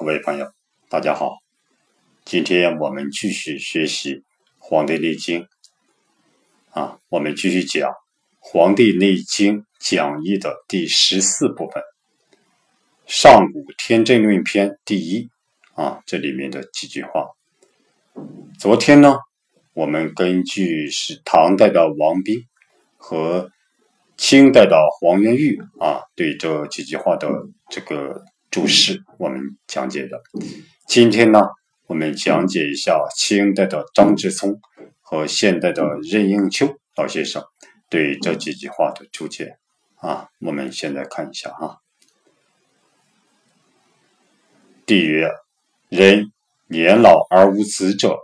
[0.00, 0.50] 各位朋友，
[0.88, 1.36] 大家好。
[2.24, 4.14] 今天我们继续学习
[4.58, 5.42] 《黄帝内经》
[6.70, 7.90] 啊，我们继续讲
[8.38, 11.82] 《黄帝内经讲义》的第十四部分
[13.04, 15.28] 《上古天正论篇》第一
[15.74, 17.26] 啊，这里面的几句话。
[18.58, 19.18] 昨天呢，
[19.74, 22.46] 我们根据是唐代的王弼
[22.96, 23.50] 和
[24.16, 27.28] 清代的黄元玉啊，对这几句话的
[27.68, 28.24] 这个。
[28.50, 30.20] 注释我们讲解的，
[30.88, 31.40] 今天呢，
[31.86, 34.60] 我们讲解一下清代的张之聪
[35.00, 36.66] 和现代的任应秋
[36.96, 37.44] 老先生
[37.88, 39.56] 对这几句话的注解
[39.94, 40.26] 啊。
[40.40, 41.78] 我们现在看一下啊。
[44.84, 45.30] 帝曰：
[45.88, 46.32] 人
[46.66, 48.18] 年老而无子者，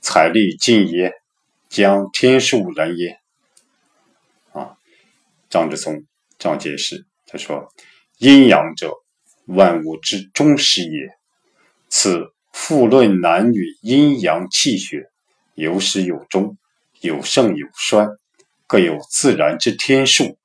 [0.00, 1.12] 财力尽也，
[1.68, 3.20] 将天数人也。
[4.52, 4.76] 啊，
[5.48, 6.04] 张之聪
[6.38, 7.68] 这样解释，他说：
[8.18, 8.99] 阴阳者。
[9.50, 11.18] 万物之中始也。
[11.88, 15.10] 此复论男女阴阳气血，
[15.54, 16.56] 有始有终，
[17.00, 18.06] 有盛有衰，
[18.66, 20.38] 各有自然之天数，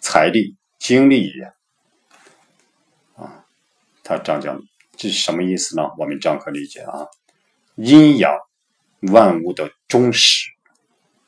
[0.00, 1.44] 财力精力也。
[3.22, 3.44] 啊，
[4.02, 4.58] 他这样讲，
[4.96, 5.90] 这是什么意思呢？
[5.98, 7.06] 我们这样可理解啊：
[7.74, 8.32] 阴阳
[9.12, 10.48] 万物的终始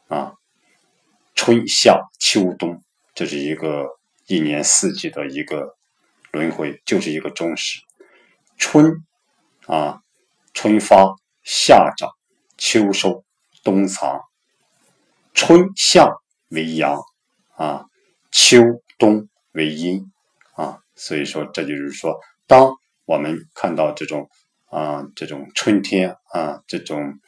[0.09, 0.33] 啊，
[1.35, 2.83] 春夏秋冬，
[3.15, 3.89] 这是一个
[4.27, 5.77] 一年四季的一个。
[6.35, 7.79] 轮回就是一个终始，
[8.57, 9.05] 春
[9.69, 10.01] 啊，
[10.53, 12.11] 春发夏长，
[12.59, 13.25] 秋收
[13.63, 14.21] 冬藏，
[15.33, 16.09] 春夏
[16.49, 17.01] 为阳
[17.55, 17.85] 啊，
[18.33, 18.59] 秋
[18.99, 20.11] 冬为阴
[20.57, 22.19] 啊，所以说这就是说，
[22.49, 22.73] 当
[23.05, 24.29] 我们看到这种
[24.71, 27.21] 啊，这种春天啊，这种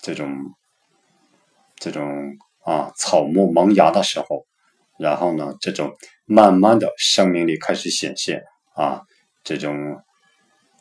[0.00, 0.34] 这种
[1.74, 4.46] 这种啊，草木萌芽的时候。
[4.98, 5.94] 然后呢，这种
[6.24, 8.42] 慢慢的生命力开始显现
[8.74, 9.02] 啊，
[9.44, 9.74] 这种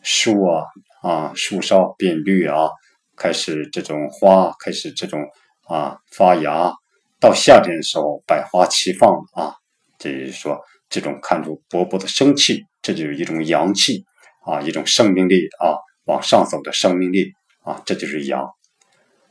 [0.03, 0.63] 树啊
[1.01, 2.69] 啊树梢变绿啊，
[3.17, 5.21] 开始这种花开始这种
[5.67, 6.71] 啊发芽，
[7.19, 9.53] 到夏天的时候百花齐放啊，
[9.99, 14.05] 这就是说这种看出勃勃的生气，这就是一种阳气
[14.45, 15.75] 啊，一种生命力啊
[16.05, 17.31] 往上走的生命力
[17.63, 18.49] 啊，这就是阳。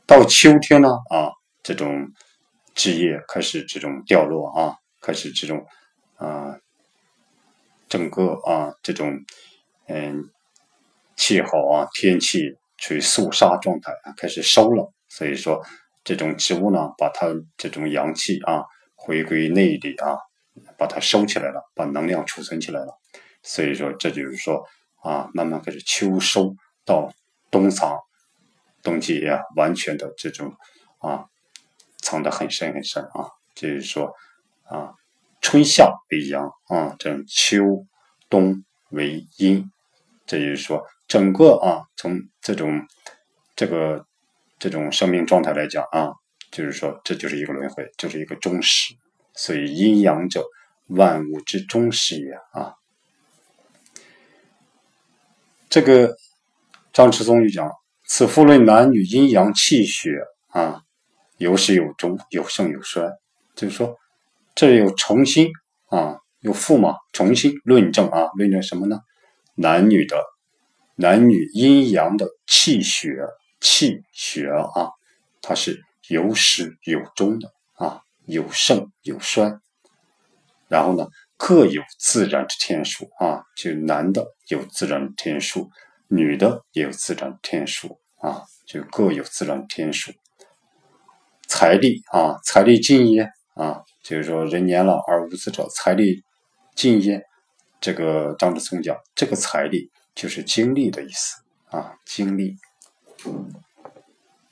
[0.05, 1.31] 到秋天呢啊，
[1.63, 2.07] 这种。
[2.77, 5.63] 枝叶开始这种掉落啊，开始这种
[6.15, 6.57] 啊，
[7.87, 9.23] 整个啊这种
[9.87, 10.31] 嗯
[11.15, 14.91] 气候啊天气处于肃杀状态啊，开始收了。
[15.07, 15.63] 所以说
[16.03, 18.63] 这种植物呢，把它这种阳气啊
[18.95, 20.17] 回归内里啊，
[20.75, 22.97] 把它收起来了，把能量储存起来了。
[23.43, 24.65] 所以说这就是说
[25.03, 27.13] 啊，慢慢开始秋收到
[27.51, 27.99] 冬藏，
[28.81, 30.51] 冬季啊完全的这种
[30.97, 31.25] 啊。
[31.97, 34.13] 藏得很深很深啊，就是说
[34.65, 34.93] 啊，
[35.41, 37.85] 春夏为阳啊，这秋
[38.29, 39.71] 冬为阴，
[40.25, 42.81] 这就是说整个啊，从这种
[43.55, 44.05] 这个
[44.59, 46.13] 这种生命状态来讲啊，
[46.51, 48.95] 就是说这就是一个轮回，就是一个终始。
[49.33, 50.43] 所以阴阳者，
[50.87, 52.73] 万物之终始也啊。
[55.69, 56.15] 这个
[56.93, 57.69] 张之松就讲，
[58.07, 60.09] 此复论男女阴阳气血
[60.47, 60.81] 啊。
[61.37, 63.11] 有始有终，有盛有衰，
[63.55, 63.97] 就是说，
[64.55, 65.49] 这又重新
[65.89, 68.99] 啊，又复嘛，重新论证啊，论证什么呢？
[69.55, 70.23] 男女的
[70.95, 73.09] 男女阴阳的气血
[73.59, 74.89] 气血啊，
[75.41, 79.59] 它是有始有终的啊，有盛有衰，
[80.69, 85.69] 然后呢，各有自然之天数啊，就男的有自然天数，
[86.07, 90.13] 女的也有自然天数啊，就各有自然天数。
[91.47, 93.23] 财力啊，财力尽也
[93.55, 96.23] 啊，就是说人年老而无子者，财力
[96.75, 97.25] 尽也。
[97.81, 102.55] 这个张志聪讲，这个财力就是精力的意思啊，精力。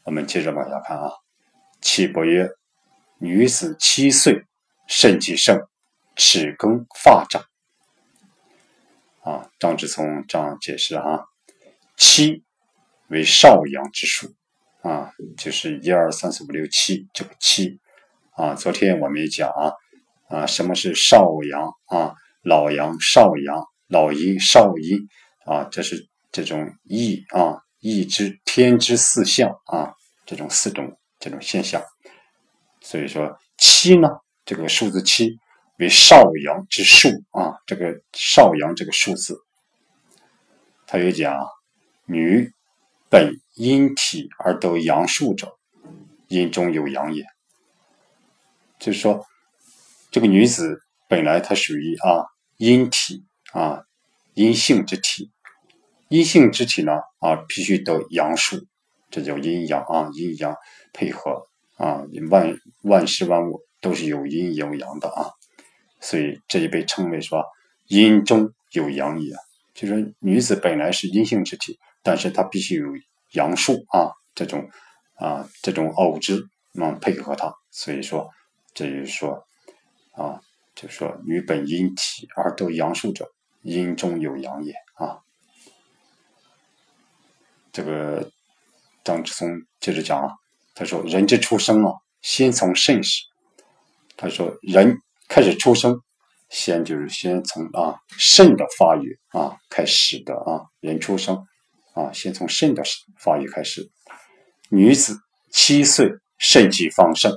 [0.04, 1.12] 我们接着往下看啊，
[1.82, 2.50] 岐伯曰：
[3.20, 4.44] 女子七岁，
[4.88, 5.68] 肾气盛，
[6.16, 7.44] 齿更发长。
[9.22, 11.26] 啊，张志聪这样解释啊，
[11.96, 12.44] 七
[13.10, 14.34] 为少阳之数。
[14.82, 17.80] 啊，就是一二三四五六七这个七
[18.36, 19.72] 啊，昨天我们也讲啊
[20.30, 22.14] 啊，什么是少阳啊？
[22.44, 24.98] 老阳、少阳、老阴、少阴
[25.46, 29.94] 啊，这是这种易啊易之天之四象啊，
[30.26, 31.82] 这种四种这种现象。
[32.82, 34.10] 所以说七呢，
[34.46, 35.38] 这个数字七
[35.78, 39.38] 为少阳之数啊，这个少阳这个数字，
[40.88, 41.48] 他又讲
[42.06, 42.52] 女。
[43.10, 45.56] 本阴体而得阳数者，
[46.30, 47.24] 阴中有阳也。
[48.84, 49.26] 就是说，
[50.12, 50.78] 这个女子
[51.08, 52.26] 本来她属于啊
[52.58, 53.80] 阴体啊
[54.34, 55.32] 阴性之体，
[56.10, 58.58] 阴性之体呢啊，必须得阳数，
[59.10, 60.54] 这叫阴阳啊，阴阳
[60.92, 61.48] 配合
[61.78, 65.32] 啊，万万事万物都是有阴有阳的啊，
[66.02, 67.42] 所以这也被称为说
[67.88, 69.34] 阴中有阳也，
[69.74, 72.88] 就是女子本来是阴性之体，但是她必须有
[73.32, 74.70] 阳数啊，这种
[75.16, 76.44] 啊这种偶之
[76.74, 78.30] 能配合她，所以说
[78.74, 79.46] 这就是说
[80.14, 80.40] 啊，
[80.76, 83.30] 就说女本阴体而得阳数者，
[83.62, 85.20] 阴中有阳也啊。
[87.72, 88.30] 这个
[89.04, 89.50] 张志松
[89.80, 90.30] 接着讲啊，
[90.76, 91.92] 他说：“人之出生啊，
[92.22, 93.24] 先从肾始。
[94.16, 94.96] 他说，人
[95.28, 96.00] 开始出生，
[96.50, 100.62] 先就是先从啊肾的发育啊开始的啊。
[100.80, 101.36] 人出生
[101.96, 102.84] 啊，先从肾的
[103.20, 103.90] 发育开始。
[104.70, 105.18] 女子
[105.52, 107.32] 七岁肾气方盛，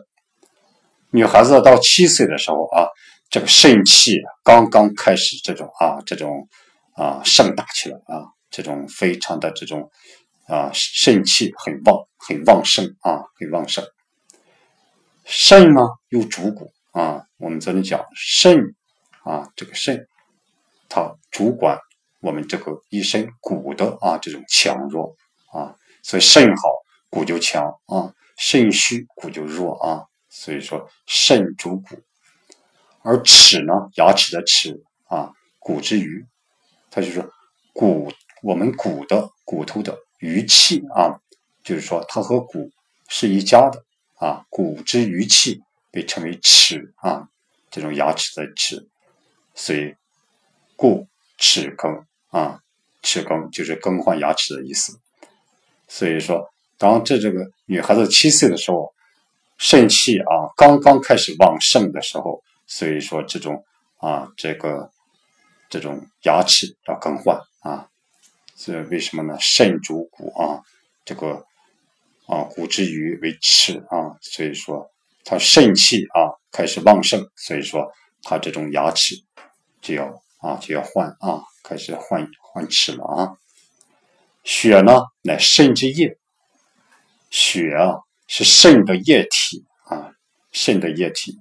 [1.11, 2.87] 女孩子到七岁的时候啊，
[3.31, 6.49] 这个肾气刚刚开始这种啊这种
[6.95, 9.91] 啊盛大起来啊，这种非常的这种。”
[10.49, 13.85] 啊，肾气很旺，很旺盛啊，很旺盛。
[15.25, 18.57] 肾呢又主骨啊，我们昨天讲肾
[19.25, 20.07] 啊，这个肾
[20.89, 21.81] 它主管
[22.21, 25.17] 我们这个一身骨的啊这种强弱
[25.53, 25.75] 啊，
[26.05, 26.63] 所以肾好
[27.11, 30.05] 骨就强啊，肾虚骨就弱啊，
[30.39, 31.97] 所以说肾主骨，
[33.01, 36.27] 而齿呢，牙齿的齿啊，骨之余，
[36.91, 37.27] 它就是
[37.73, 38.13] 骨，
[38.43, 39.97] 我们骨的骨头的。
[40.19, 41.21] 余气啊，
[41.63, 42.71] 就是说它和骨
[43.09, 43.85] 是一家的
[44.19, 45.61] 啊，骨之余气
[45.91, 47.29] 被称为齿啊，
[47.71, 48.89] 这种牙齿的齿，
[49.55, 49.95] 所以
[50.75, 51.07] 故
[51.39, 52.61] 齿更啊，
[53.03, 54.99] 齿更就是更换牙齿的意思。
[55.89, 56.47] 所以说，
[56.79, 58.93] 当这这个女孩子七岁的时候，
[59.59, 63.65] 肾气啊刚刚开始旺盛的时候，所以说这种
[63.99, 64.91] 啊这个
[65.69, 67.89] 这种牙齿要更换啊。
[68.59, 69.37] 这为什么呢？
[69.39, 70.63] 肾主骨啊，
[71.05, 71.45] 这个
[72.27, 74.91] 啊骨之余为齿啊，所以说
[75.25, 77.93] 它肾气啊开始旺盛，所以说
[78.23, 79.15] 它这种牙齿
[79.83, 83.37] 就要啊就要换啊，开始换换齿了啊。
[84.43, 86.17] 血呢乃肾之液，
[87.29, 90.13] 血啊是肾的液体啊，
[90.53, 91.37] 肾的液体。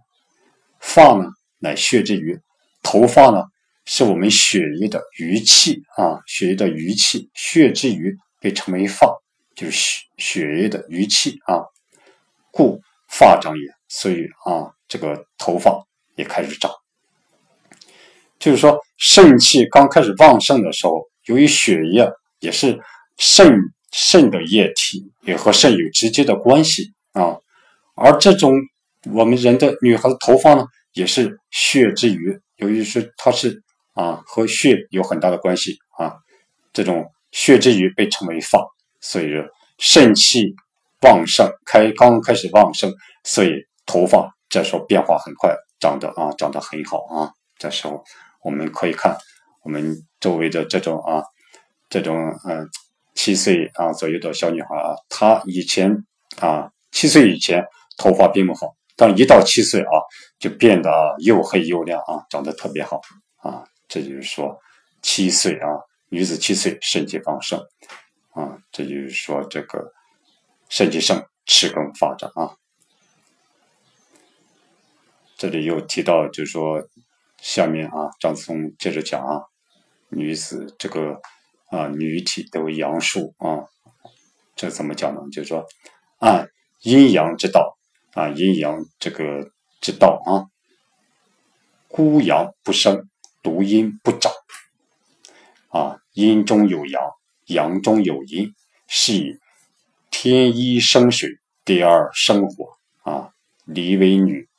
[0.80, 1.26] 发呢
[1.60, 2.40] 乃血之余，
[2.84, 3.44] 头发呢。
[3.88, 9.08] 是我们血液的余气啊，血液的余气，血之余被称为发，
[9.56, 11.62] 就是血血液的余气啊，
[12.50, 13.62] 故发长也。
[13.88, 15.86] 所以啊，这个头发
[16.16, 16.72] 也开始长。
[18.40, 22.80] 就是说，肾气刚开始旺盛的时候，由于血液也是
[23.20, 23.56] 肾
[23.96, 27.38] 肾的液体，也和肾有直接的关系啊。
[27.96, 28.52] 而这种
[29.14, 33.64] 我们人的女孩子头发呢，也是血之余，由于是它是。
[33.96, 36.16] 啊，和血有很大的关系啊，
[36.74, 38.60] 这种血之余被称为发，
[39.00, 39.42] 所以说
[39.78, 40.54] 肾气
[41.04, 42.94] 旺盛，开刚开始旺盛，
[43.24, 43.54] 所以
[43.86, 47.32] 头发这时候变化很快，长得啊长得很好啊。
[47.58, 48.04] 这时候
[48.44, 49.18] 我们可以看
[49.64, 51.24] 我们周围的这种啊，
[51.90, 52.68] 这种嗯
[53.16, 56.06] 七岁啊左右的小女孩啊，她以前
[56.40, 57.66] 啊七岁以前
[57.98, 59.92] 头发并不好，但一到七岁啊
[60.38, 60.90] 就变得
[61.20, 63.02] 又黑又亮啊，长得特别好
[63.38, 63.64] 啊。
[63.88, 64.60] 这就是说，
[65.02, 65.68] 七岁啊，
[66.10, 67.60] 女子七岁肾气旺盛
[68.32, 69.94] 啊，这就是说这个
[70.70, 72.56] 肾气盛，齿更发展啊。
[75.38, 76.82] 这里又提到，就是说
[77.40, 79.44] 下面啊，张子松接着讲啊，
[80.10, 81.22] 女子这个
[81.68, 83.66] 啊，女体都为阳数啊，
[84.56, 85.22] 这怎么讲呢？
[85.32, 85.66] 就是说
[86.20, 86.50] 按
[86.82, 87.78] 阴阳之道
[88.14, 90.48] 啊，阴阳这个之道啊，
[91.88, 93.08] 孤阳不生。
[93.44, 94.34] 独阴不长，
[95.70, 97.12] 啊，阴中有阳，
[97.46, 98.56] 阳中有阴，
[98.88, 99.38] 是以
[100.10, 101.30] 天一生水，
[101.64, 104.50] 第二生火，啊，离为女，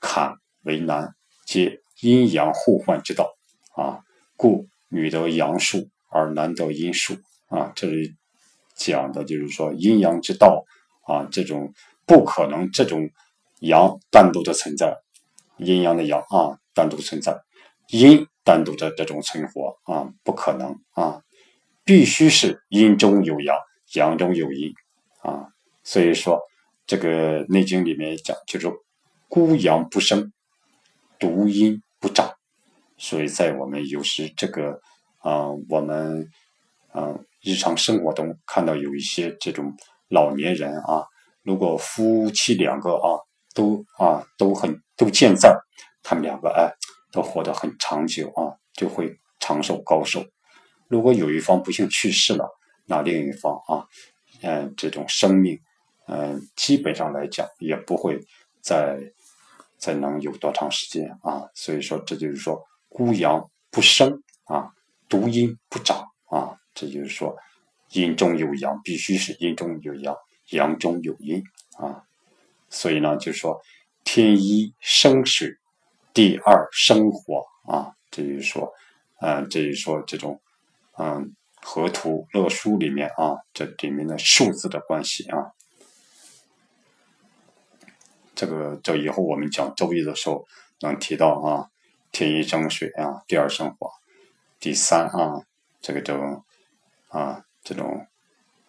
[0.00, 1.14] 坎为男，
[1.46, 3.32] 皆阴阳互换之道，
[3.76, 4.02] 啊，
[4.36, 7.14] 故女得阳数而难得阴数，
[7.48, 8.14] 啊，这里
[8.74, 10.64] 讲的就是说阴阳之道，
[11.06, 11.72] 啊，这种
[12.06, 13.10] 不可能这种
[13.60, 14.96] 阳单独的存在，
[15.56, 17.40] 阴阳的阳啊单独存在，
[17.88, 18.26] 阴。
[18.44, 21.22] 单独的这种存活啊，不可能啊，
[21.84, 23.56] 必须是阴中有阳，
[23.94, 24.72] 阳中有阴
[25.20, 25.46] 啊。
[25.84, 26.40] 所以说，
[26.84, 28.68] 这个《内经》里面讲，就是
[29.28, 30.32] 孤阳不生，
[31.20, 32.34] 独阴不长。
[32.98, 34.80] 所以在我们有时这个
[35.22, 36.28] 啊，我们
[36.92, 39.74] 啊日常生活中看到有一些这种
[40.08, 41.04] 老年人啊，
[41.42, 43.18] 如果夫妻两个啊
[43.54, 45.56] 都啊都很都健在，
[46.02, 46.70] 他们两个哎。
[47.14, 50.24] 都活得很长久啊，就会长寿高寿。
[50.88, 52.48] 如果有一方不幸去世了，
[52.86, 53.84] 那另一方啊，
[54.40, 55.60] 嗯，这种生命，
[56.06, 58.18] 嗯，基本上来讲也不会
[58.62, 58.98] 再
[59.76, 61.44] 再能有多长时间啊。
[61.54, 64.70] 所以说，这就是说孤阳不生啊，
[65.12, 66.56] 独阴不长啊。
[66.72, 67.36] 这就是说，
[67.90, 70.16] 阴中有阳，必须是阴中有阳，
[70.52, 71.44] 阳中有阴
[71.76, 72.04] 啊。
[72.70, 73.60] 所以呢，就是说，
[74.04, 75.50] 天一生水，
[76.14, 77.92] 地二生火啊。
[78.10, 78.72] 这就是说，
[79.20, 80.40] 嗯，这就是说这种，
[80.96, 85.52] 嗯，河图乐书里面啊，这里面的数字的关系啊。
[88.34, 90.46] 这个这以后我们讲周易的时候
[90.80, 91.68] 能提到啊，
[92.10, 93.90] 天一生水啊，地二生火，
[94.62, 95.42] 第三啊，
[95.80, 96.16] 这个叫
[97.08, 98.06] 啊，这种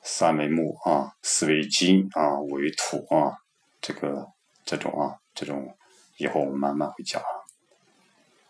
[0.02, 3.38] 三为木啊，四为金啊，五为土啊。
[3.80, 4.28] 这个
[4.66, 5.78] 这种啊，这种
[6.18, 7.30] 以后我们慢慢会讲啊。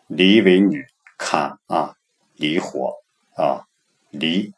[0.07, 0.85] 离为女，
[1.17, 1.97] 坎啊，
[2.35, 2.93] 离火
[3.35, 3.67] 啊，
[4.09, 4.53] 离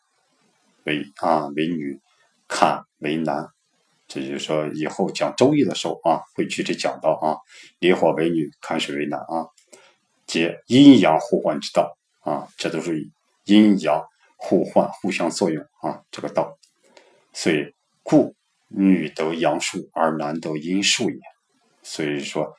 [0.84, 2.00] 为啊为女，
[2.48, 3.48] 坎为男。
[4.08, 7.38] 这就是说，以后讲周易的时候啊，会具体讲到啊，
[7.80, 9.50] 离火为女，坎水为男啊，
[10.28, 13.10] 皆阴阳互换之道啊，这都是
[13.46, 14.04] 阴阳
[14.36, 16.58] 互换、互相作用啊，这个道。
[17.32, 18.36] 所以故。
[18.68, 21.18] 女得阳数而男得阴数也，
[21.84, 22.52] 所以说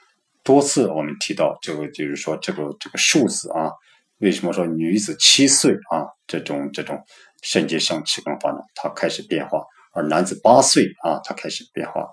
[0.45, 3.73] 多次我们提到这个，就是说这个这个数字啊，
[4.19, 7.05] 为什么说女子七岁啊，这种这种
[7.43, 8.59] 肾结生气更发呢？
[8.77, 9.61] 它开始变化，
[9.93, 12.07] 而男子八岁啊，它开始变化，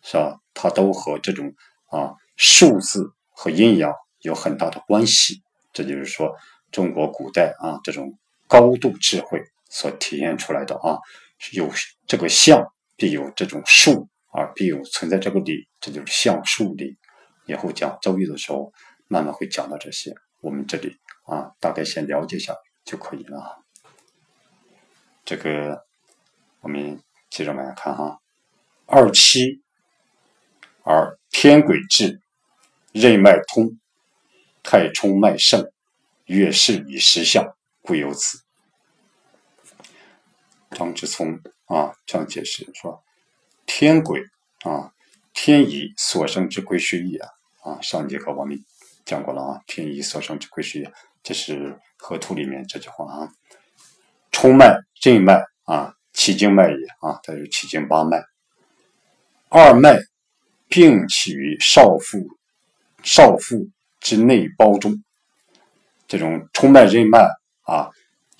[0.00, 0.38] 是吧？
[0.54, 1.52] 它都和这种
[1.90, 5.42] 啊数字和阴阳有很大的关系。
[5.72, 6.32] 这就是说
[6.70, 10.98] 中国古代啊这种高度智慧所体现出来的啊，
[11.52, 11.70] 有
[12.06, 12.64] 这个象。
[13.00, 16.98] 必有这种数啊，必有存在这个理，这就是象数理。
[17.46, 18.70] 以后讲周易的时候，
[19.08, 20.12] 慢慢会讲到这些。
[20.42, 23.64] 我们这里啊，大概先了解一下就可以了。
[25.24, 25.82] 这个
[26.60, 27.00] 我们
[27.30, 28.20] 接着往下看哈。
[28.84, 29.62] 二七
[30.82, 32.20] 而天癸至，
[32.92, 33.78] 任脉通，
[34.62, 35.72] 太冲脉盛，
[36.36, 38.38] 月事以时相，故有此。
[40.70, 41.40] 张之聪。
[41.66, 43.00] 啊，这样解释说，
[43.64, 44.20] 天鬼
[44.64, 44.92] 啊，
[45.32, 47.20] 天乙所生之癸戌也
[47.62, 47.80] 啊。
[47.80, 48.58] 上节课我们
[49.04, 53.32] 讲过了啊，天乙所生之癸戌也，这是河图里面这句话啊。
[54.32, 58.20] 冲脉、任脉啊，奇经脉也啊，它是奇经八脉。
[59.48, 59.98] 二脉
[60.68, 62.18] 并起于少腹，
[63.04, 63.68] 少腹
[64.00, 65.04] 之内包中，
[66.10, 67.26] 这种冲脉、任脉
[67.62, 67.88] 啊。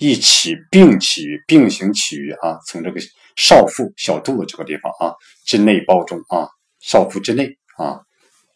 [0.02, 2.98] 一起并起并行起于啊，从这个
[3.36, 6.48] 少腹小肚子这个地方啊之内包中啊，
[6.80, 8.00] 少腹之内啊，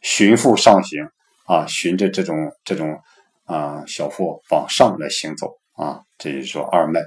[0.01, 1.07] 循腹上行
[1.45, 2.99] 啊，循着这种这种
[3.45, 7.03] 啊小腹往上来行走啊，这就是说二脉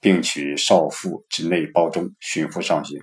[0.00, 2.98] 并起于少腹之内包中，循腹上行，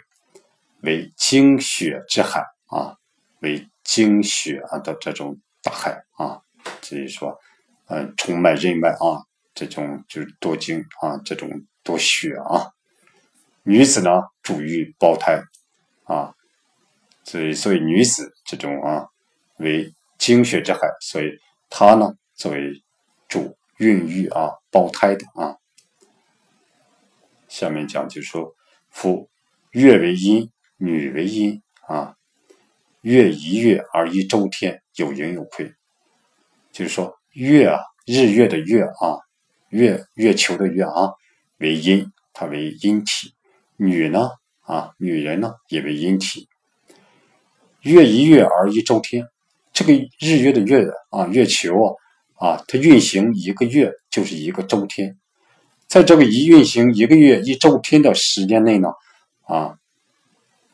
[0.81, 2.95] 为精血之海啊，
[3.41, 6.41] 为精血啊的这种大海啊，
[6.81, 7.37] 所以说
[7.87, 9.23] 嗯，冲脉任脉啊。
[9.53, 11.49] 这种就是多精啊，这种
[11.81, 12.71] 多血啊。
[13.63, 14.09] 女子呢，
[14.43, 15.41] 主欲胞胎
[16.03, 16.33] 啊，
[17.23, 19.07] 所以所以女子这种啊，
[19.57, 21.31] 为精血之海，所以
[21.69, 22.83] 她呢作为
[23.29, 25.55] 主孕育啊胞胎的啊。
[27.47, 28.53] 下面讲就说，
[28.89, 29.29] 夫
[29.71, 32.15] 月为阴，女为阴啊，
[32.99, 35.73] 月一月而一周天，有盈有亏，
[36.73, 39.23] 就是说月啊，日月的月啊。
[39.69, 41.11] 月月球的月啊，
[41.57, 43.33] 为阴，它为阴体。
[43.75, 44.29] 女呢
[44.61, 46.47] 啊，女人呢也为阴体。
[47.81, 49.27] 月一月而一周天，
[49.73, 51.91] 这个日月的月啊，月球啊
[52.35, 55.17] 啊，它运行一个月就是一个周天。
[55.87, 58.87] 在这个一运行一个月一周天的时间内呢
[59.45, 59.75] 啊，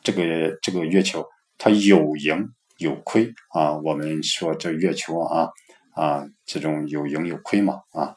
[0.04, 1.26] 这个这个月球
[1.58, 3.80] 它有盈有亏啊。
[3.80, 5.50] 我们说这月球啊
[5.94, 8.16] 啊，这种有盈有亏嘛啊。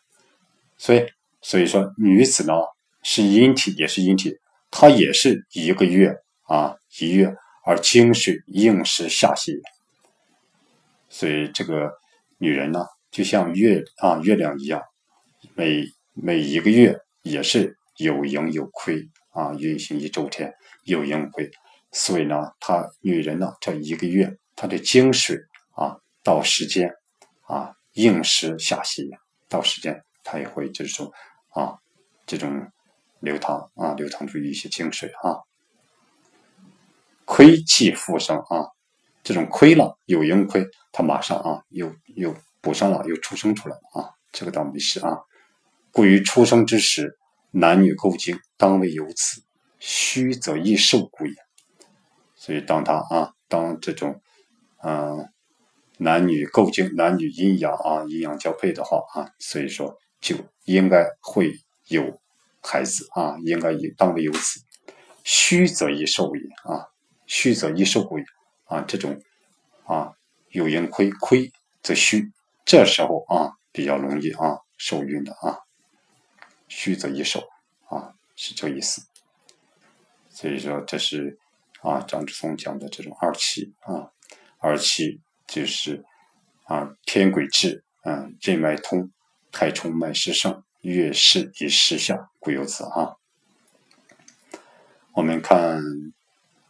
[0.77, 1.07] 所以，
[1.41, 2.55] 所以说女子呢
[3.03, 4.39] 是阴体，也是阴体，
[4.71, 9.53] 她也是一个月啊一月，而精水应时下泄。
[11.09, 11.93] 所以这个
[12.39, 14.83] 女人呢，就像月啊月亮一样，
[15.55, 20.53] 每每一个月也是有盈有亏啊，运行一周天
[20.85, 21.51] 有盈有亏。
[21.93, 25.39] 所以呢，她女人呢这一个月，她的精水
[25.77, 26.91] 啊到时间
[27.47, 29.05] 啊应时下泄，
[29.49, 30.05] 到时间。
[30.23, 31.13] 它也会就是说
[31.51, 31.79] 啊，
[32.27, 32.73] 这种
[33.21, 35.41] 流淌啊，流淌出一些清水啊。
[37.27, 38.69] 亏气复生啊，
[39.23, 45.19] 这种亏了有盈亏，它马上啊又又补上了，又出生出来了啊，这个倒没事啊。
[45.91, 47.19] 故于出生之时
[47.51, 49.43] 男女构经，当为有子，
[49.79, 51.35] 虚则易受故也。
[52.35, 54.21] 所以，当他啊，当这种
[54.83, 55.33] 嗯
[55.99, 61.53] 男女构经、男女阴阳啊阴阳交配的话啊，所以说就应该会
[61.89, 62.21] 有
[62.63, 64.61] 孩子啊，应该以当为有子。
[65.23, 66.89] 虚则易受也啊，
[67.27, 68.23] 虚则易受鬼
[68.65, 69.23] 啊，这种
[69.87, 70.13] 啊
[70.49, 71.51] 有盈亏，亏
[71.83, 72.31] 则虚，
[72.65, 75.61] 这时候啊比较容易啊受孕的啊，
[76.69, 77.41] 虚则易受
[77.89, 79.03] 啊，是这意思。
[80.29, 81.39] 所以说这是
[81.81, 84.11] 啊张志松讲的这种二期啊，
[84.59, 85.23] 二期
[85.55, 86.05] 就是
[86.65, 89.13] 啊天癸至，嗯任脉通，
[89.53, 93.15] 太冲脉失盛，月事以失下，故有子啊。
[95.13, 95.81] 我们看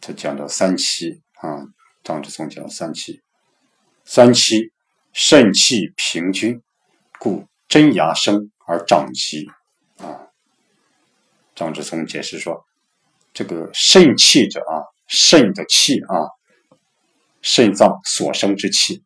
[0.02, 1.64] 他讲到三七啊，
[2.02, 3.22] 张志松讲三七，
[4.04, 4.70] 三七
[5.14, 6.62] 肾气平均，
[7.18, 9.46] 故真牙生而长疾
[9.96, 10.28] 啊。
[11.54, 12.66] 张志松解释说，
[13.32, 16.28] 这个肾气者啊，肾的气啊，
[17.44, 19.04] 肾脏所生之气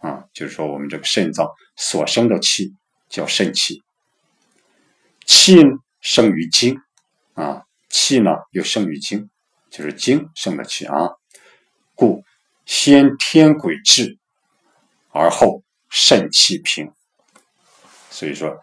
[0.00, 2.74] 啊，就是说我们这个肾脏所生的气
[3.08, 3.82] 叫肾气，
[5.24, 5.56] 气
[6.02, 6.78] 生于精
[7.32, 7.62] 啊。
[7.88, 9.30] 气呢，又生于精，
[9.70, 11.12] 就是精生的气啊。
[11.94, 12.22] 故
[12.66, 14.18] 先天癸至，
[15.10, 16.92] 而后肾气平。
[18.10, 18.58] 所以说，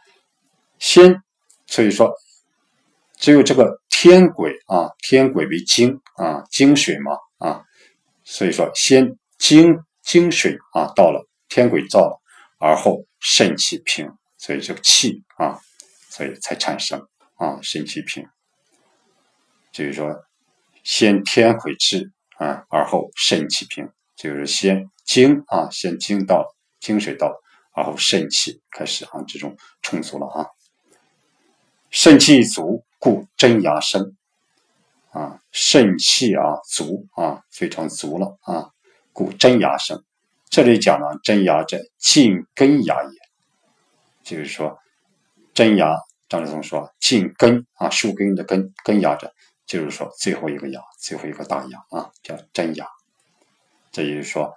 [0.77, 1.24] 先，
[1.65, 2.13] 所以说，
[3.17, 7.63] 只有这个天癸啊，天癸为精啊，精水嘛啊。
[8.25, 12.22] 所以说，先精精水啊到了，天癸到了，
[12.60, 15.62] 而后肾气平，所以这个气啊，
[16.10, 18.27] 所以才产生啊，肾气平。
[19.72, 20.25] 就是说，
[20.84, 27.32] 先天癸至啊，而后肾气平，就是先精啊，先精到精水到，
[27.74, 30.48] 而后肾气开始啊，这种充足了啊。
[31.91, 34.15] 肾气足，故真牙生
[35.12, 38.72] 啊，肾气啊足啊，非常足了啊，
[39.13, 40.04] 故真牙生。
[40.50, 43.10] 这里讲了真牙者，近根牙也，
[44.22, 44.78] 就是说
[45.54, 45.96] 真牙，
[46.28, 49.34] 张志松说近根啊，树根的根根牙者。
[49.65, 52.86] 就是说，最后一个牙，最后一个大牙啊，叫真牙。
[53.94, 54.54] 这也就是说，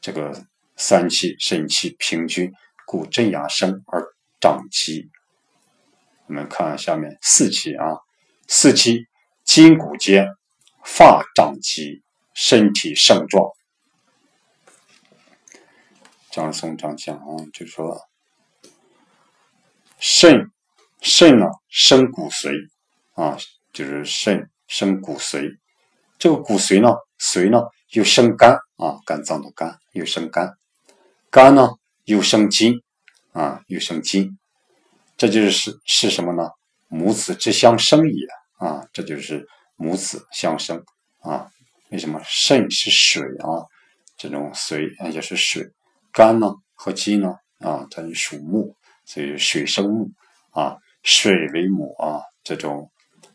[0.00, 0.44] 这个
[0.76, 2.52] 三气肾气平均，
[2.86, 4.04] 故真牙生而
[4.40, 5.08] 长肌。
[6.26, 8.00] 我们看下面四气啊，
[8.48, 9.06] 四气
[9.44, 10.26] 筋骨间，
[10.84, 12.02] 发长肌，
[12.34, 13.50] 身体盛壮。
[16.30, 18.00] 张松张讲啊，就说，
[19.98, 20.50] 肾
[21.00, 22.70] 肾呢生骨髓
[23.14, 23.36] 啊。
[23.72, 25.56] 就是肾生骨髓，
[26.18, 26.88] 这个骨髓呢，
[27.20, 30.58] 髓呢又生肝啊，肝脏的肝又生肝，
[31.30, 31.70] 肝呢
[32.02, 32.82] 又生筋
[33.30, 34.36] 啊，又生筋，
[35.16, 36.50] 这就是是什么呢？
[36.88, 38.26] 母子之相生也
[38.58, 39.46] 啊，这就是
[39.80, 40.84] 母子相生
[41.20, 41.48] 啊。
[41.90, 43.66] 为什么肾是水啊？
[44.16, 45.64] 这种髓也是水，
[46.12, 50.10] 肝呢和筋呢啊，它是属木，所以水生木
[50.52, 52.90] 啊，水为母啊，这种。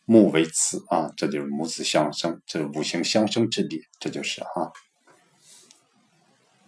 [0.07, 4.71] 木为子啊，这就是母子相生，这是五行相生之理，这就是哈。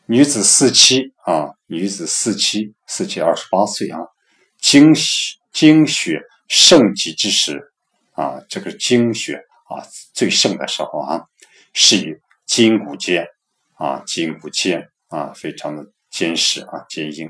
[0.07, 3.99] 女子四七啊，女子四七，四七二十八岁啊，
[4.59, 4.91] 精
[5.53, 7.61] 精血盛极之时
[8.13, 11.27] 啊，这个精血啊最盛的时候啊，
[11.73, 13.27] 是以筋骨坚
[13.75, 17.29] 啊，筋骨坚啊，非常的坚实啊，坚硬，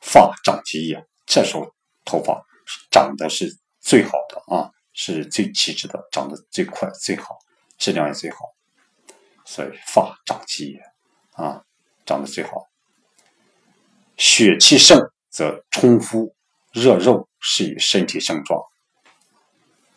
[0.00, 1.72] 发长极也，这时候
[2.04, 2.44] 头发
[2.90, 4.70] 长得是最好的啊。
[4.98, 7.36] 是最极致的，长得最快、最好，
[7.76, 8.54] 质量也最好，
[9.44, 10.80] 所以发长肌也
[11.32, 11.66] 啊，
[12.06, 12.66] 长得最好。
[14.16, 16.34] 血气盛则充肤
[16.72, 18.58] 热肉，是以身体盛壮。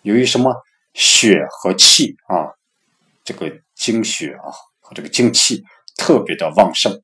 [0.01, 0.53] 由于什么
[0.99, 2.51] 血和气啊，
[3.23, 5.63] 这个精血啊和这个精气
[5.95, 7.01] 特别的旺盛，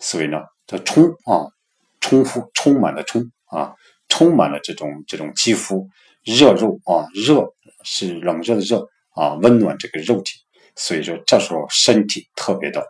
[0.00, 1.52] 所以呢，它充啊
[2.00, 3.74] 充肤充满了充啊，
[4.08, 5.86] 充满了这种这种肌肤。
[6.22, 7.52] 热肉啊，热
[7.82, 10.40] 是冷热的热啊，温暖这个肉体，
[10.74, 12.82] 所以说这时候身体特别的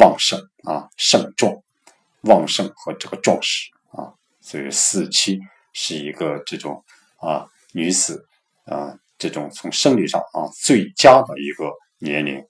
[0.00, 1.52] 旺盛啊，盛壮、
[2.22, 5.38] 旺盛和这个壮实啊，所以四七
[5.74, 6.82] 是一个这种
[7.18, 8.26] 啊女子
[8.64, 12.46] 啊这种从生理上啊最佳的一个年龄，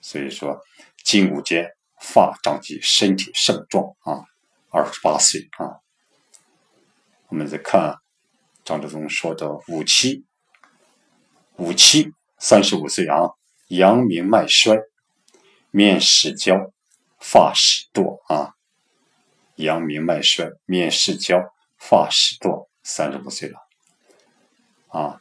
[0.00, 0.60] 所以说
[1.04, 1.66] 筋骨坚、
[2.00, 4.24] 发长肌、身体盛壮啊，
[4.70, 5.78] 二十八岁啊，
[7.28, 7.96] 我们再看。
[8.62, 10.24] 张志忠说的五七，
[11.56, 13.30] 五七三十五岁啊，
[13.68, 14.76] 阳明脉衰，
[15.70, 16.70] 面始焦，
[17.18, 18.54] 发始堕啊。
[19.56, 21.42] 阳明脉衰，面始焦，
[21.78, 23.58] 发始堕，三十五岁了
[24.88, 25.20] 啊。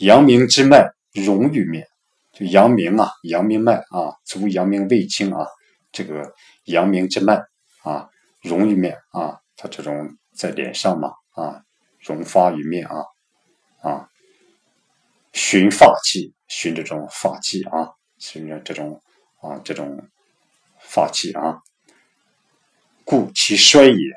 [0.00, 1.86] 阳明之脉荣于面，
[2.32, 5.46] 就阳明啊，阳明脉啊，足阳明胃经啊，
[5.92, 6.32] 这个
[6.64, 7.38] 阳明之脉
[7.82, 8.08] 啊，
[8.40, 11.60] 荣于面啊，它这种在脸上嘛啊，
[11.98, 13.04] 荣发于面啊
[13.82, 14.08] 啊，
[15.34, 19.02] 寻发际，寻这种发际啊，寻着这种
[19.42, 20.08] 啊这种
[20.78, 21.60] 发际啊，
[23.04, 24.14] 故其衰也，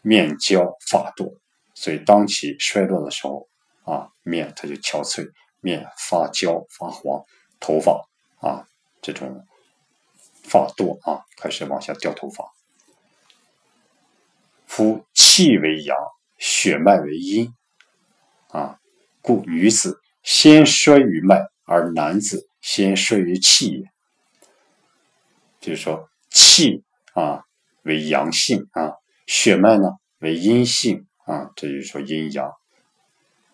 [0.00, 1.38] 面焦发堕，
[1.74, 3.47] 所以当其衰落的时候。
[3.88, 7.24] 啊，面它就憔悴，面发焦发黄，
[7.58, 8.06] 头发
[8.40, 8.68] 啊
[9.00, 9.46] 这种
[10.42, 12.44] 发多啊，开始往下掉头发。
[14.66, 15.96] 夫气为阳，
[16.36, 17.54] 血脉为阴
[18.50, 18.78] 啊，
[19.22, 23.90] 故女子先衰于脉，而男子先衰于气也。
[25.60, 27.42] 就是说，气啊
[27.82, 28.92] 为阳性啊，
[29.26, 32.52] 血脉呢为阴性啊，这就是说阴阳。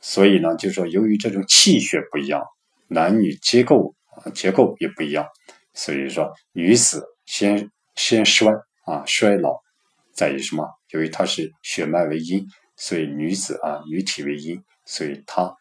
[0.06, 2.44] 所以呢，就是说，由于这种气血不一样，
[2.88, 5.26] 男女结构啊结构也不一样，
[5.72, 8.52] 所以说女子先先衰
[8.84, 9.62] 啊衰老，
[10.12, 10.68] 在于什么？
[10.90, 15.56] 由于它是血脉为阴，所以女子啊女体为阴，所以她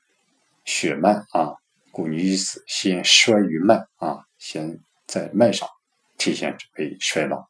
[0.65, 1.53] 血脉啊，
[1.91, 4.77] 故女子先衰于脉啊，先
[5.08, 5.69] 在脉上
[6.17, 7.47] 体现为衰老，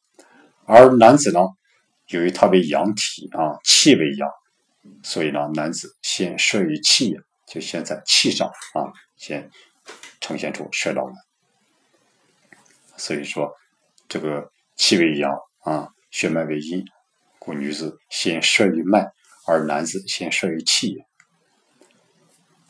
[0.67, 1.39] 而男子呢，
[2.09, 4.29] 由于他为阳体啊，气为阳。
[5.01, 7.15] 所以呢，男子先摄于气，
[7.47, 9.49] 就先在气上啊，先
[10.19, 11.13] 呈现出衰老来。
[12.97, 13.53] 所以说，
[14.07, 15.31] 这个气为阳
[15.63, 16.83] 啊，血脉为阴，
[17.39, 19.09] 故女子先摄于脉，
[19.47, 20.97] 而男子先摄于气。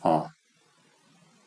[0.01, 0.29] 啊，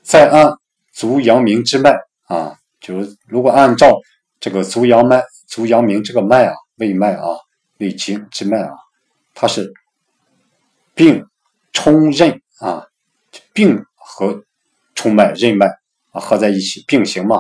[0.03, 0.53] 再按
[0.93, 4.01] 足阳明之脉啊，就是如果按照
[4.41, 7.27] 这个足阳脉、足阳明这个脉啊，胃脉啊、
[7.79, 8.75] 胃经之脉啊，
[9.35, 9.73] 它是。
[10.97, 11.27] 并
[11.75, 12.87] 冲任啊，
[13.53, 14.43] 并和
[14.95, 15.67] 冲脉任脉
[16.11, 17.37] 啊合在一起并行嘛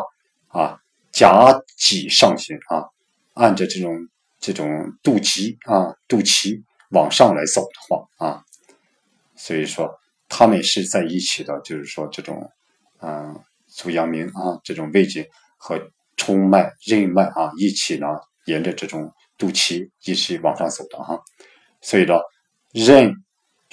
[0.48, 0.78] 啊，
[1.10, 2.84] 夹脊上行啊，
[3.32, 4.68] 按着这种这种
[5.02, 8.44] 肚脐啊肚脐往上来走的话啊，
[9.36, 12.52] 所以说他们是在一起的，就是说这种
[13.00, 15.80] 嗯足阳明啊这种位置和
[16.18, 18.06] 冲脉任脉啊一起呢，
[18.44, 21.22] 沿着这种肚脐一起往上走的哈，
[21.80, 22.20] 所以说
[22.74, 23.14] 任。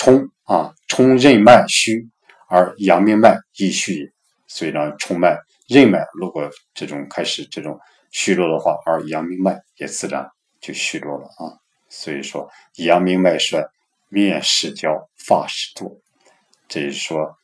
[0.03, 2.09] 冲啊，冲任脉虚，
[2.49, 4.11] 而阳明脉亦虚也。
[4.47, 7.79] 所以呢，冲脉、任脉如果这种开始这种
[8.11, 11.55] 虚弱的话，而阳明脉也自然就虚弱了啊。
[11.87, 13.65] 所以说，阳明脉衰，
[14.09, 15.97] 面始焦，发始多。
[16.67, 17.37] 这是说，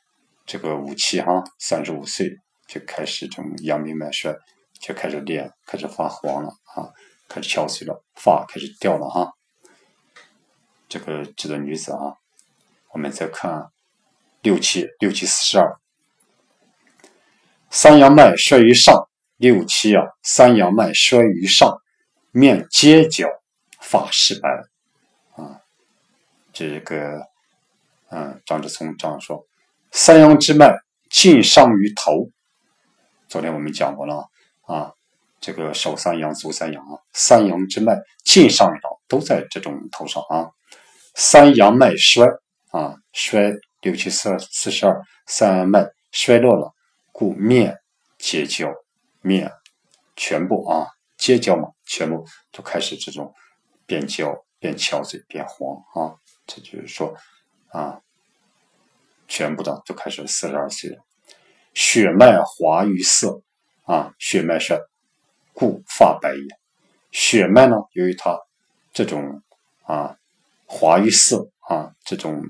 [0.46, 2.30] 这个五七哈，三十五岁
[2.68, 4.36] 就开始这种阳明脉衰，
[4.82, 6.90] 就开始脸开始发黄了啊，
[7.30, 9.32] 开始憔悴了，发开始掉了哈。
[10.90, 12.19] 这个指的女子啊。
[12.92, 13.70] 我们再看
[14.42, 15.80] 六七六七四十二，
[17.70, 21.80] 三阳脉衰于上，六七啊，三阳脉衰于上，
[22.32, 23.28] 面皆角，
[23.80, 24.50] 发赤白
[25.36, 25.62] 啊。
[26.52, 27.28] 这个
[28.10, 29.46] 嗯，张志聪这样说：
[29.92, 30.76] 三阳之脉
[31.12, 32.32] 尽上于头。
[33.28, 34.28] 昨天我们讲过了
[34.66, 34.94] 啊，啊
[35.40, 40.50] 这个手三阳、足三阳啊，三阳之脉尽上于头，都在这种头上啊。
[41.14, 42.26] 三阳脉衰。
[42.70, 43.52] 啊，衰
[43.82, 46.72] 六七四四十二，三脉衰落了，
[47.12, 47.80] 故面
[48.20, 48.72] 结焦，
[49.22, 49.52] 面
[50.16, 53.34] 全部啊结焦嘛，全部都开始这种
[53.88, 56.16] 变焦、变憔悴、变黄啊。
[56.46, 57.16] 这就是说
[57.70, 58.02] 啊，
[59.28, 61.04] 全部的都开始四十二岁了。
[61.74, 63.42] 血脉滑于色
[63.86, 64.80] 啊，血脉衰，
[65.54, 66.60] 故发白也。
[67.12, 68.40] 血脉呢，由于它
[68.94, 69.42] 这种
[69.82, 70.18] 啊
[70.68, 72.44] 滑于色啊这种。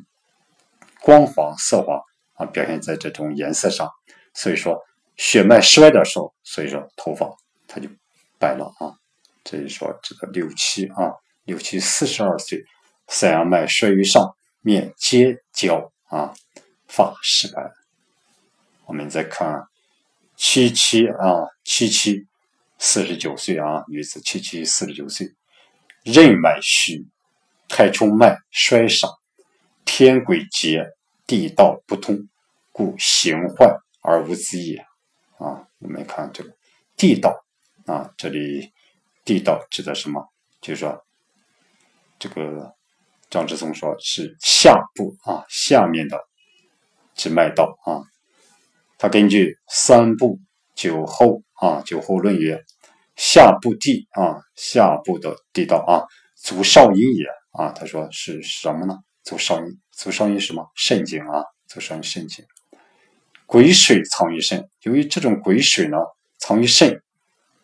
[1.02, 2.02] 光滑色滑
[2.34, 3.90] 啊，表现在这种颜色上，
[4.34, 4.78] 所以说
[5.18, 7.30] 血脉衰的时候，所以说头发
[7.68, 7.90] 它就
[8.38, 8.96] 白了啊。
[9.44, 11.12] 这就说这个六七啊，
[11.46, 12.64] 六七四十二岁，
[13.08, 16.34] 三阳脉衰于上，面皆焦啊，
[16.88, 17.72] 发失白。
[18.86, 19.68] 我们再看
[20.36, 22.28] 七七啊，七七
[22.78, 25.34] 四十九岁啊，女子七七四十九岁，
[26.04, 27.08] 任脉虚，
[27.68, 29.19] 太冲脉衰少。
[29.92, 30.86] 天鬼结，
[31.26, 32.16] 地道不通，
[32.72, 34.78] 故形坏而无子也。
[35.40, 36.54] 啊，我们看这个
[36.96, 37.44] 地道
[37.88, 38.72] 啊，这里
[39.26, 40.30] 地道指的什么？
[40.62, 41.04] 就是说，
[42.20, 42.76] 这个
[43.32, 46.22] 张之松说是下部啊，下面的
[47.16, 48.06] 之脉道啊。
[49.00, 50.40] 他根据三部
[50.76, 52.64] 九候啊，九候论曰：
[53.16, 57.72] 下部地啊，下部的地道啊，足少阴也啊。
[57.72, 59.00] 他说是什么呢？
[59.30, 60.72] 足少阴，足少阴什么？
[60.74, 62.44] 肾经啊，足少阴肾经。
[63.46, 65.98] 癸水藏于肾，由于这种癸水呢
[66.40, 67.04] 藏于肾，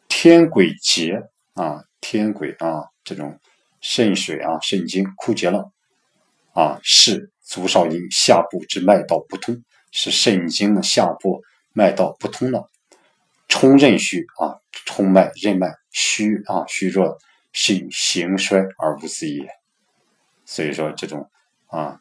[0.07, 1.23] 天癸竭
[1.55, 3.39] 啊，天癸啊，这种
[3.81, 5.71] 肾水啊，肾经枯竭了
[6.53, 11.41] 啊，是足少阴下部之脉道不通，是肾经的下部
[11.73, 12.69] 脉道不通了，
[13.47, 17.17] 冲任虚啊，冲脉任脉虚啊，虚弱，
[17.51, 19.49] 是形衰而无子也。
[20.45, 21.27] 所以说这种
[21.67, 21.99] 啊，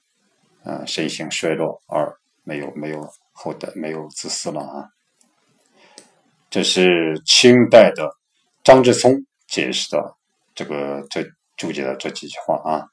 [0.65, 4.89] 嗯，身形衰弱而没有没有后代，没有子嗣了啊。
[6.51, 8.09] 这是清代的
[8.63, 10.15] 张志聪解释的
[10.55, 11.25] 这个这
[11.57, 12.87] 注解的这几句话啊。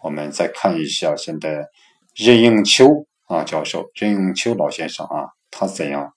[0.00, 1.68] 我们再看一下现在
[2.14, 6.12] 任应秋啊教授任应秋老先生啊，他怎样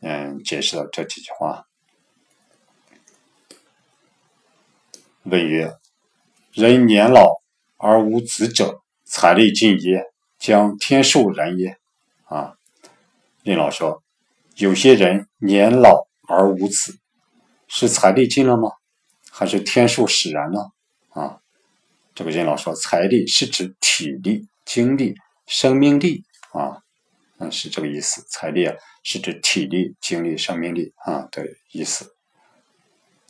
[0.00, 1.66] 嗯解释的这几句话？
[5.24, 5.72] 问曰：
[6.52, 7.38] 人年老。
[7.82, 8.79] 而无子者，
[9.12, 10.04] 财力尽也，
[10.38, 11.76] 将天数然也。
[12.26, 12.54] 啊，
[13.42, 14.04] 林老说，
[14.54, 16.96] 有些人年老而无子，
[17.66, 18.70] 是财力尽了吗？
[19.32, 20.60] 还是天数使然呢？
[21.08, 21.40] 啊，
[22.14, 25.16] 这个任老说，财力是指体力、精力、
[25.48, 26.78] 生命力啊，
[27.38, 28.24] 嗯，是这个意思。
[28.30, 32.14] 财力啊，是指体力、精力、生命力啊的意思。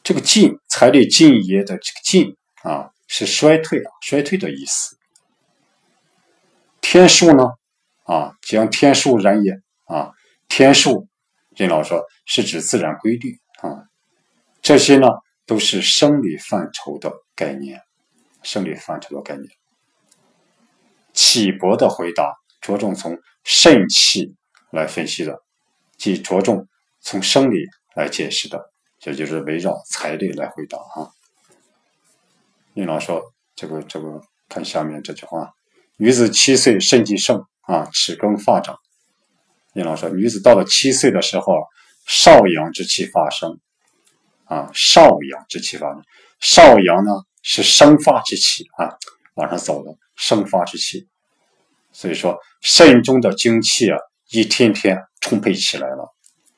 [0.03, 2.91] 这个尽，财力尽也的这个尽啊。
[3.13, 4.97] 是衰退啊，衰退的意思。
[6.81, 7.45] 天数呢？
[8.05, 9.53] 啊，将天数然也
[9.85, 10.13] 啊。
[10.49, 11.09] 天数，
[11.51, 13.87] 任老说是指自然规律啊。
[14.61, 15.07] 这些呢，
[15.47, 17.81] 都是生理范畴的概念，
[18.43, 19.49] 生理范畴的概念。
[21.13, 24.35] 启博的回答着重从肾气
[24.71, 25.41] 来分析的，
[25.97, 26.67] 即着重
[27.01, 27.65] 从生理
[27.95, 31.11] 来解释的，这就是围绕财力来回答啊。
[32.75, 35.53] 林老说：“这个这个，看下面这句话：
[36.01, 38.79] 女子七岁肾气盛啊，齿更发长。
[39.75, 41.53] 林老说，女子到了七岁的时候，
[42.07, 43.61] 少阳之气发生
[44.45, 46.03] 啊，少阳之气发生。
[46.41, 48.97] 少阳呢是生发之气啊，
[49.35, 51.07] 往上走的生发之气。
[51.93, 53.99] 所以说，肾中的精气啊，
[54.31, 56.09] 一天天充沛起来了，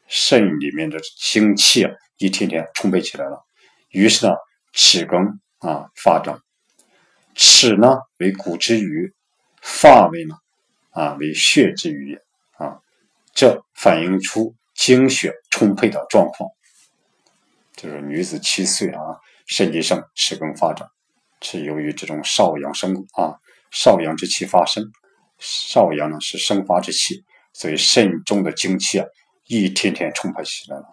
[0.06, 3.44] 肾里面的精气啊，一天天充沛起来了。
[3.90, 4.32] 于是呢，
[4.72, 5.18] 齿更。”
[5.58, 6.40] 啊，发展，
[7.36, 9.14] 齿呢为骨之余，
[9.62, 10.34] 发为呢
[10.90, 12.18] 啊为血之余
[12.58, 12.80] 啊，
[13.32, 16.50] 这反映出精血充沛的状况。
[17.74, 19.00] 就是女子七岁啊，
[19.46, 20.88] 肾气盛，齿更发展，
[21.40, 23.38] 是由于这种少阳生啊，
[23.70, 24.84] 少阳之气发生，
[25.38, 29.06] 少阳呢是生发之气，所以肾中的精气啊
[29.46, 30.84] 一天天充沛起来了。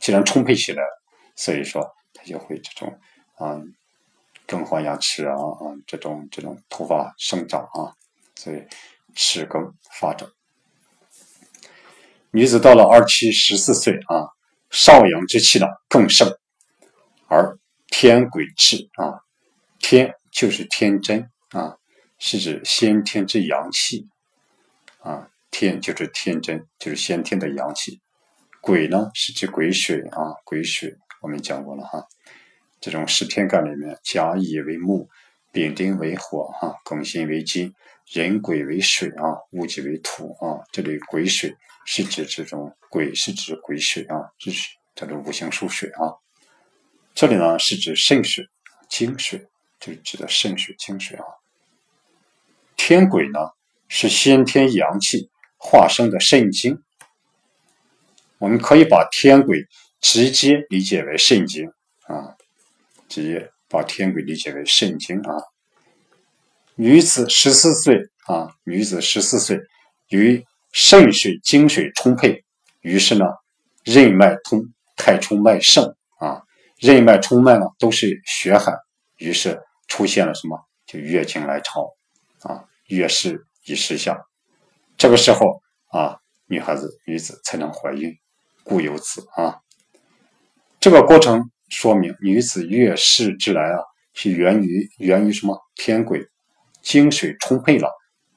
[0.00, 1.02] 既然充沛起来了，
[1.36, 2.98] 所以说它就会这种
[3.36, 3.56] 啊。
[4.50, 7.92] 更换牙齿啊啊，这种这种头发生长啊，
[8.38, 8.62] 所以
[9.16, 10.28] 齿更发展。
[12.30, 14.30] 女子到了二七十四岁啊，
[14.70, 16.30] 少阳之气呢更盛，
[17.26, 19.18] 而天癸至啊，
[19.80, 21.76] 天就是天真啊，
[22.20, 24.06] 是指先天之阳气
[25.00, 28.00] 啊，天就是天真，就是先天的阳气。
[28.60, 32.06] 癸呢是指癸水啊，癸水我们讲过了哈。
[32.80, 35.08] 这种十天干里面，甲乙为木，
[35.52, 37.72] 丙丁为火，哈，庚辛为金，
[38.12, 40.60] 壬癸为水啊，戊己为土啊。
[40.72, 41.56] 这里癸水
[41.86, 46.14] 是指这种癸是指癸水啊，这是指这种五行属水啊。
[47.14, 48.46] 这里呢是指肾水、
[48.88, 49.48] 精水，
[49.80, 51.24] 就是指的肾水、精水啊。
[52.76, 53.40] 天癸呢
[53.88, 56.82] 是先天阳气化生的肾精，
[58.38, 59.66] 我们可以把天癸
[60.00, 62.36] 直接理解为肾精啊。
[63.08, 65.34] 直接把天癸理解为肾经啊。
[66.74, 69.58] 女子十四岁啊，女子十四岁，
[70.10, 72.44] 与肾水、精水充沛，
[72.80, 73.24] 于是呢，
[73.84, 74.62] 任脉通，
[74.96, 76.42] 太冲脉盛啊。
[76.78, 78.72] 任脉冲脉呢，都是血海，
[79.16, 80.56] 于是出现了什么？
[80.86, 81.90] 就月经来潮
[82.42, 84.16] 啊，月事已失下。
[84.96, 88.14] 这个时候啊，女孩子、女子才能怀孕，
[88.62, 89.58] 故有子啊。
[90.78, 91.50] 这个过程。
[91.68, 93.78] 说明女子月事之来啊，
[94.14, 95.60] 是源于源于什么？
[95.74, 96.26] 天癸，
[96.82, 97.90] 精水充沛了，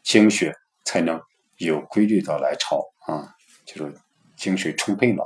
[0.04, 1.20] 精血才能
[1.58, 3.34] 有规律的来潮啊，
[3.66, 3.96] 就是
[4.36, 5.26] 精水充沛了，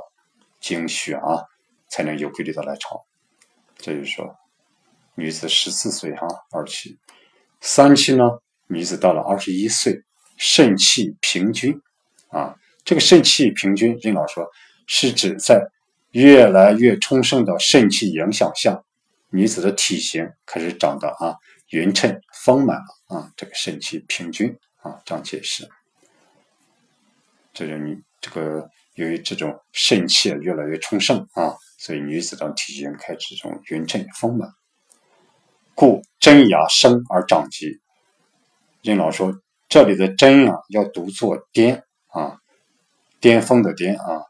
[0.60, 1.42] 精血啊
[1.88, 3.04] 才能有规律的来潮。
[3.76, 4.36] 这就是说，
[5.14, 6.96] 女子十四岁哈，二期，
[7.60, 8.24] 三期呢，
[8.68, 10.02] 女子到了二十一岁，
[10.36, 11.78] 肾气平均
[12.28, 14.48] 啊，这个肾气平均，任老说
[14.86, 15.60] 是指在。
[16.16, 18.82] 越来越充盛的肾气影响下，
[19.28, 21.36] 女子的体型开始长得啊
[21.68, 25.68] 匀称丰满了啊，这个肾气平均啊，这样解释。
[27.52, 34.48] 这就你这个由于这种肾气越来越充盛啊，所以女子的体型开始这种匀称丰满。
[35.74, 37.82] 故真牙生而长疾。
[38.80, 39.34] 任老说，
[39.68, 42.38] 这里的真啊，要读作巅啊，
[43.20, 44.22] 巅峰的巅啊。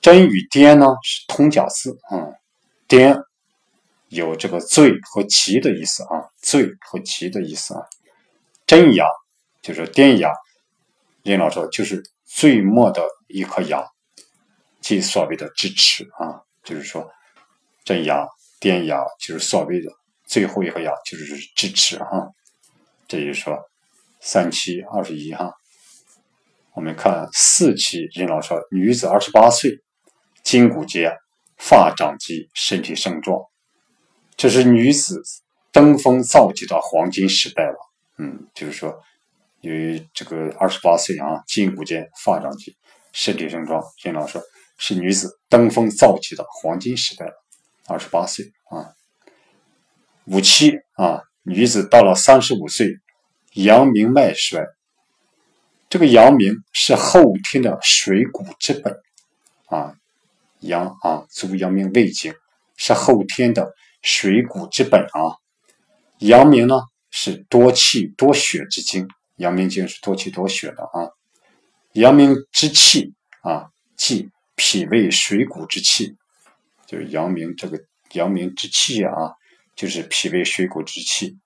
[0.00, 2.28] 真与颠呢是通假字啊，
[2.88, 3.16] 颠
[4.08, 7.80] 有这个最和奇的意思啊，最和奇的意思啊。
[8.66, 9.04] 真牙
[9.62, 10.30] 就是颠牙，
[11.22, 13.84] 任老说就是最末的一颗牙，
[14.80, 17.10] 即所谓的智齿啊，就是说
[17.84, 18.26] 真牙。
[18.60, 19.90] 颠牙就是所谓的
[20.26, 22.28] 最后一个牙，就是智齿哈。
[23.08, 23.58] 这就是说
[24.20, 25.50] 三七二十一哈。
[26.74, 29.82] 我们看四期，任老说女子二十八岁，
[30.42, 31.12] 筋骨结，
[31.56, 33.40] 发长肌，身体盛壮，
[34.36, 35.22] 这是女子
[35.72, 37.76] 登峰造极的黄金时代了。
[38.18, 39.00] 嗯，就是说
[39.60, 42.76] 由于这个二十八岁啊，筋骨结，发长肌，
[43.12, 44.42] 身体盛壮，金老说
[44.78, 47.32] 是女子登峰造极的黄金时代了。
[47.86, 48.94] 二十八岁啊，
[50.24, 52.88] 五七啊，女子到了三十五岁，
[53.54, 54.64] 阳明脉衰。
[55.88, 58.96] 这个阳明是后天的水谷之本
[59.66, 59.96] 啊，
[60.60, 62.32] 阳啊，足阳明胃经
[62.76, 65.36] 是后天的水谷之本啊。
[66.18, 71.10] 阳明呢是多气多血之经，阳明经是多气多血的啊。
[71.92, 76.14] 阳明之气啊，即脾胃水谷之气。
[76.86, 77.78] 就是阳明这个
[78.12, 79.12] 阳明之气啊，
[79.76, 81.38] 就是脾胃水谷之气。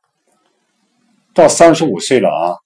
[1.35, 2.57] 到三十五岁了啊，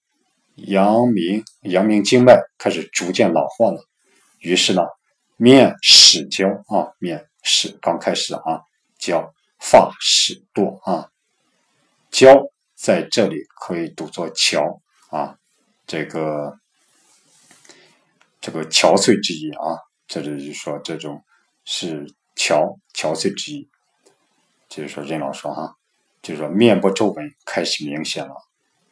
[0.54, 3.84] 阳明阳明经脉开始逐渐老化了，
[4.38, 4.82] 于是呢，
[5.38, 8.60] 面始焦啊，面始刚开始啊，
[8.98, 11.08] 焦发始堕啊，
[12.10, 15.38] 焦在这里可以读作憔啊，
[15.86, 16.58] 这个
[18.40, 21.24] 这个憔悴之意啊，这里就说这种
[21.64, 22.06] 是。
[22.38, 23.68] 憔憔悴之意，
[24.68, 25.74] 就是说任老说哈，
[26.22, 28.32] 就是说面部皱纹开始明显了。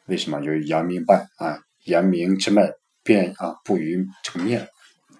[0.06, 0.40] 为什么？
[0.40, 2.72] 由于阳明脉啊，阳明之脉
[3.04, 4.68] 变啊不于这个面，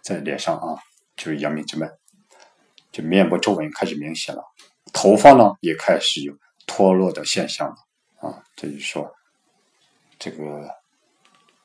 [0.02, 0.82] 在脸上啊，
[1.16, 1.90] 就是阳明之脉，
[2.92, 4.42] 就面部皱纹开始明显了。
[4.92, 7.76] 头发呢也开始有脱落的现象了
[8.20, 8.44] 啊。
[8.54, 9.12] 这就说
[10.18, 10.70] 这个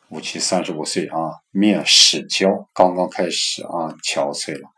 [0.09, 4.69] 五七三十五岁啊，面始焦，刚刚开始啊，憔悴了，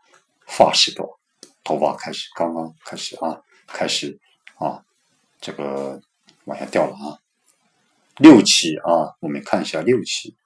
[0.46, 1.18] 发始多。
[1.64, 4.20] 头发开始刚刚开始啊，开始
[4.56, 4.84] 啊，
[5.40, 6.00] 这个
[6.44, 7.18] 往下掉了啊。
[8.18, 10.36] 六期啊，我们看一下六期。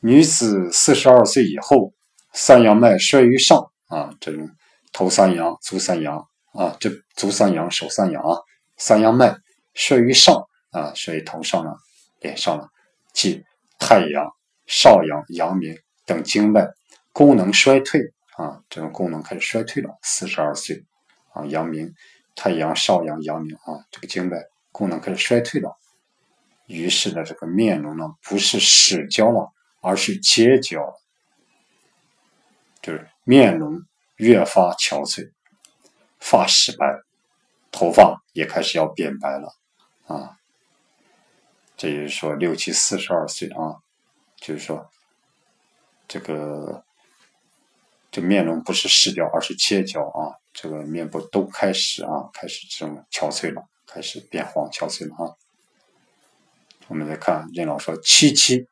[0.00, 1.92] 女子四十二岁以后，
[2.32, 4.48] 三阳脉衰于上啊，这种
[4.92, 8.38] 头三阳、足三阳啊，这足三阳、手三阳啊，
[8.76, 9.36] 三阳脉
[9.74, 11.76] 衰于上啊，衰于头上了、
[12.20, 12.68] 脸上了，
[13.12, 13.44] 即
[13.78, 14.30] 太阳、
[14.66, 16.68] 少阳、阳明等经脉
[17.12, 18.12] 功能衰退。
[18.36, 19.98] 啊，这种功能开始衰退了。
[20.02, 20.82] 四十二岁，
[21.34, 21.92] 啊，阳明、
[22.34, 24.38] 太阳、少阳、阳明啊，这个经脉
[24.72, 25.76] 功能开始衰退了。
[26.66, 30.80] 于是呢，这个面容呢，不是始焦了，而是结焦，
[32.82, 33.80] 就是面容
[34.16, 35.30] 越发憔悴，
[36.18, 36.86] 发始白，
[37.70, 39.54] 头发也开始要变白了。
[40.06, 40.36] 啊，
[41.76, 43.76] 这就是说，六七四十二岁啊，
[44.36, 44.90] 就是说
[46.08, 46.84] 这个。
[48.12, 50.34] 这面容不是失焦，而是切焦啊！
[50.52, 55.30] 这个面部都开始啊，开始这种憔悴了，开始变黄、憔悴了啊。
[56.88, 58.66] 我们再看任老说七七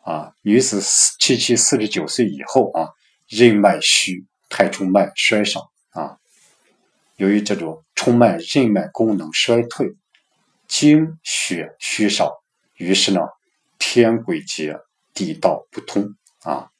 [0.00, 0.80] 啊，女子
[1.20, 2.88] 七七四十九岁以后啊，
[3.28, 6.18] 任脉虚，太冲脉衰少啊。
[7.16, 9.94] 由于这种冲脉、任脉功能衰退，
[10.66, 12.42] 精血虚少，
[12.76, 13.20] 于是呢，
[13.78, 14.78] 天鬼结，
[15.14, 16.70] 地道不通啊。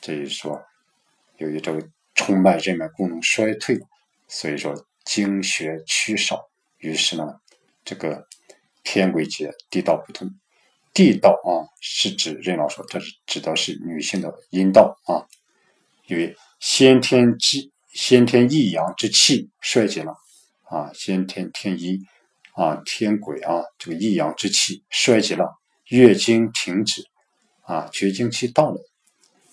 [0.00, 0.62] 这就说。
[1.36, 3.78] 由于这个冲脉、任脉功能衰退，
[4.26, 4.74] 所以说
[5.04, 7.40] 精血虚少，于是呢，
[7.84, 8.26] 这个
[8.82, 10.28] 天鬼结、地道不通。
[10.92, 15.30] 地道啊，是指任老说，这是指的是女性的阴道啊。
[16.08, 20.12] 因为先天之先天一阳之气衰竭了
[20.64, 21.98] 啊，先天天一
[22.54, 25.46] 啊，天鬼啊，这个一阳之气衰竭了，
[25.86, 27.02] 月经停止
[27.62, 28.80] 啊，绝经期到了，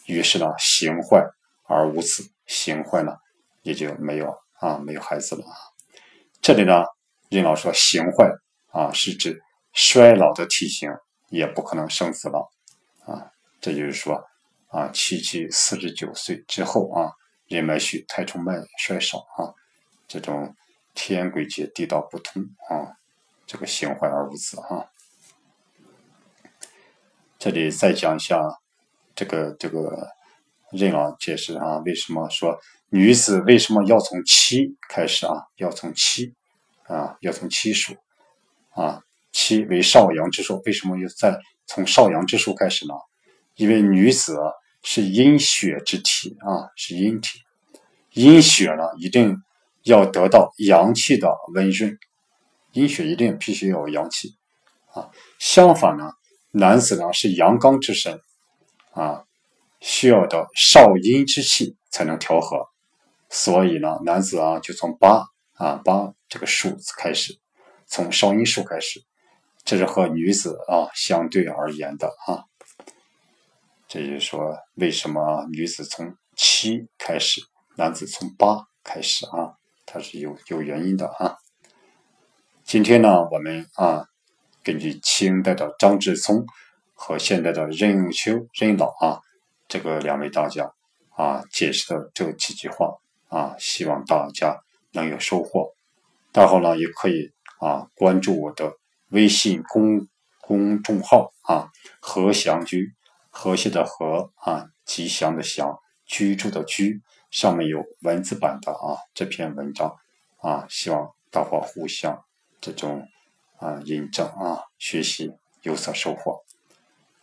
[0.08, 1.24] 于是呢，形坏。
[1.68, 3.18] 而无子，形坏了，
[3.64, 5.58] 也就没有啊，没有孩子了啊。
[6.40, 6.84] 这里呢，
[7.28, 8.30] 任老说形坏
[8.68, 9.42] 啊，是指
[9.74, 10.92] 衰老的体型，
[11.30, 12.48] 也不可能生子了
[13.08, 13.32] 啊。
[13.60, 14.24] 这就是说
[14.76, 17.14] 啊，七七四十九岁之后啊，
[17.48, 19.56] 任脉虚，太冲脉衰少啊，
[20.06, 20.54] 这种
[20.94, 22.92] 天鬼结，地道不通啊，
[23.48, 24.92] 这个形坏而无子啊。
[27.40, 28.38] 这里再讲一下
[29.16, 30.10] 这个这个
[30.72, 32.60] 任老解释啊，为什么说
[32.90, 35.46] 女子为什么要从七开始啊？
[35.56, 36.34] 要从七
[36.84, 37.96] 啊，要从七数
[38.72, 39.02] 啊，
[39.32, 42.94] 七为少阳之数，为什么要在从少阳之数开始呢？
[43.56, 44.38] 因为女子
[44.88, 47.40] 是阴血之体啊，是阴体，
[48.12, 49.36] 阴血呢一定
[49.82, 51.98] 要得到阳气的温润，
[52.72, 54.36] 阴血一定必须要有阳气
[54.94, 55.10] 啊。
[55.40, 56.12] 相反呢，
[56.52, 58.22] 男子呢是阳刚之身
[58.92, 59.24] 啊，
[59.80, 62.68] 需要的少阴之气才能调和，
[63.28, 65.26] 所以呢，男子啊就从八
[65.56, 67.40] 啊八这个数字开始，
[67.88, 69.04] 从少阴数开始，
[69.64, 72.46] 这是和女子啊相对而言的啊。
[73.96, 77.40] 这就是说，为什么女子从七开始，
[77.78, 79.56] 男子从八开始啊？
[79.86, 81.38] 它是有有原因的啊。
[82.66, 84.06] 今天呢，我们啊，
[84.62, 86.46] 根据清代的张志聪
[86.94, 89.22] 和现代的任永秋、任老啊，
[89.70, 90.74] 这个两位大家
[91.16, 92.98] 啊解释的这几句话
[93.30, 94.60] 啊，希望大家
[94.92, 95.74] 能有收获。
[96.34, 97.32] 大伙呢也可以
[97.62, 98.74] 啊关注我的
[99.12, 100.06] 微信公
[100.42, 101.70] 公众号啊，
[102.02, 102.94] 何祥居。
[103.38, 109.94] 和谐的和啊，吉祥的祥，居住的居，上面有文字版的啊这篇文章
[110.38, 112.24] 啊，希望大伙互相
[112.62, 113.06] 这种
[113.58, 115.34] 啊印证啊学习
[115.64, 116.46] 有所收获。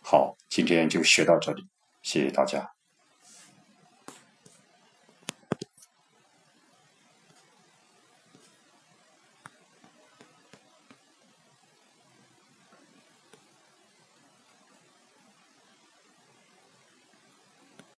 [0.03, 1.67] 好，今天就学到这里，
[2.03, 2.72] 谢谢大家。